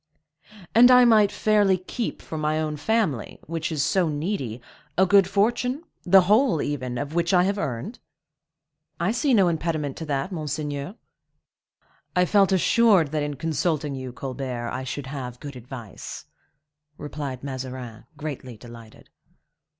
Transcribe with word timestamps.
"And 0.73 0.89
I 0.89 1.05
might 1.05 1.31
fairly 1.31 1.77
keep 1.77 2.23
for 2.23 2.35
my 2.35 2.59
own 2.59 2.75
family, 2.75 3.37
which 3.45 3.71
is 3.71 3.83
so 3.83 4.09
needy, 4.09 4.59
a 4.97 5.05
good 5.05 5.27
fortune,—the 5.29 6.21
whole, 6.21 6.59
even, 6.59 6.97
of 6.97 7.13
which 7.13 7.35
I 7.35 7.43
have 7.43 7.59
earned?" 7.59 7.99
"I 8.99 9.11
see 9.11 9.35
no 9.35 9.47
impediment 9.47 9.95
to 9.97 10.05
that, 10.05 10.31
monseigneur." 10.31 10.95
"I 12.15 12.25
felt 12.25 12.51
assured 12.51 13.11
that 13.11 13.21
in 13.21 13.35
consulting 13.35 13.93
you, 13.93 14.11
Colbert, 14.11 14.69
I 14.71 14.83
should 14.85 15.05
have 15.05 15.39
good 15.39 15.55
advice," 15.55 16.25
replied 16.97 17.43
Mazarin, 17.43 18.05
greatly 18.17 18.57
delighted. 18.57 19.07